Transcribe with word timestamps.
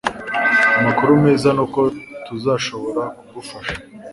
Amakuru 0.79 1.11
meza 1.25 1.47
nuko 1.55 1.79
tuzashobora 2.25 3.03
kugufasha 3.17 3.75